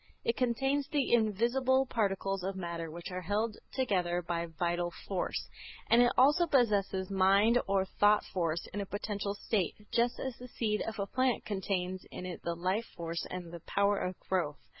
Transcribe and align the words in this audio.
It 0.23 0.35
contains 0.35 0.87
the 0.87 1.13
invisible 1.13 1.85
particles 1.85 2.41
of 2.43 2.55
matter 2.55 2.89
which 2.89 3.11
are 3.11 3.21
held 3.21 3.55
together 3.71 4.23
by 4.23 4.47
vital 4.47 4.91
force, 5.07 5.47
and 5.91 6.01
it 6.01 6.11
also 6.17 6.47
possesses 6.47 7.11
mind 7.11 7.61
or 7.67 7.85
thought 7.85 8.25
force 8.25 8.65
in 8.73 8.81
a 8.81 8.85
potential 8.87 9.35
state, 9.35 9.75
just 9.91 10.19
as 10.19 10.37
the 10.39 10.47
seed 10.47 10.81
of 10.87 10.97
a 10.97 11.05
plant 11.05 11.45
contains 11.45 12.03
in 12.09 12.25
it 12.25 12.41
the 12.41 12.55
life 12.55 12.85
force 12.97 13.27
and 13.29 13.51
the 13.53 13.59
power 13.67 13.99
of 13.99 14.19
growth. 14.21 14.57